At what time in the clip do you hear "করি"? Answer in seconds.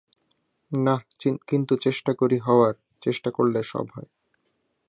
2.13-2.37